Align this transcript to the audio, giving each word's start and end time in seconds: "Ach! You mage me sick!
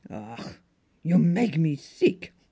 "Ach! 0.09 0.57
You 1.03 1.19
mage 1.19 1.59
me 1.59 1.75
sick! 1.75 2.33